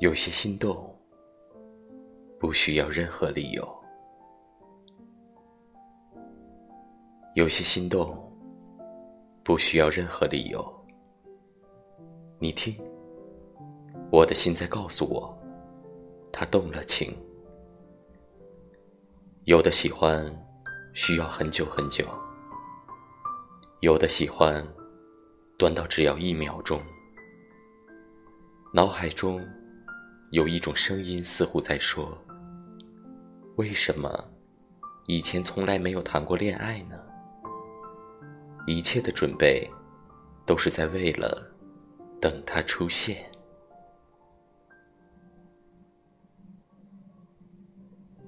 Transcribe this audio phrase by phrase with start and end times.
[0.00, 0.96] 有些心动，
[2.38, 3.64] 不需要任何理由；
[7.34, 8.16] 有些心动，
[9.42, 10.64] 不需要任何理由。
[12.38, 12.80] 你听，
[14.12, 15.36] 我的心在告诉我，
[16.30, 17.12] 他动了情。
[19.46, 20.24] 有的喜欢
[20.94, 22.04] 需要很久很久，
[23.80, 24.64] 有的喜欢
[25.58, 26.80] 短到只要一秒钟。
[28.72, 29.44] 脑海中。
[30.30, 32.16] 有一种声音似乎在说
[33.56, 34.30] ：“为什么
[35.06, 36.98] 以前从来没有谈过恋爱呢？
[38.66, 39.66] 一切的准备
[40.44, 41.50] 都是在为了
[42.20, 43.24] 等他出现。”